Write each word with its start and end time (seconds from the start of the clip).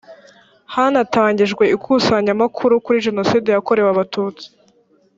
hanatangijwe 0.73 1.63
ikusanyamakuru 1.75 2.73
kuri 2.85 3.03
jenocide 3.05 3.49
yakorewe 3.51 3.89
abatutsi 3.91 4.45